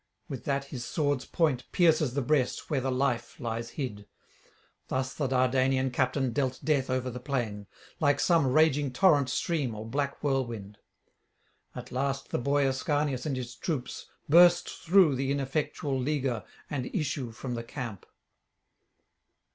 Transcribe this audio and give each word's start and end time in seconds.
With 0.27 0.45
that 0.45 0.63
his 0.65 0.83
sword's 0.83 1.25
point 1.25 1.71
pierces 1.71 2.15
the 2.15 2.23
breast 2.23 2.71
where 2.71 2.81
the 2.81 2.91
life 2.91 3.39
lies 3.39 3.69
hid. 3.77 4.07
Thus 4.87 5.13
the 5.13 5.27
Dardanian 5.27 5.91
captain 5.91 6.33
dealt 6.33 6.59
death 6.63 6.89
over 6.89 7.11
the 7.11 7.19
plain, 7.19 7.67
like 7.99 8.19
some 8.19 8.47
raging 8.51 8.93
torrent 8.93 9.29
stream 9.29 9.75
or 9.75 9.85
black 9.85 10.23
whirlwind. 10.23 10.79
At 11.75 11.91
last 11.91 12.31
the 12.31 12.39
boy 12.39 12.65
Ascanius 12.67 13.27
and 13.27 13.37
his 13.37 13.53
troops 13.55 14.07
burst 14.27 14.67
through 14.67 15.13
the 15.17 15.31
ineffectual 15.31 15.99
leaguer 15.99 16.45
and 16.67 16.87
issue 16.95 17.31
from 17.31 17.53
the 17.53 17.63
camp. 17.63 18.07